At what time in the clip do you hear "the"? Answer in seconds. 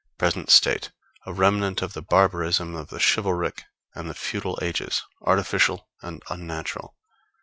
1.93-2.01, 2.89-2.99, 4.09-4.15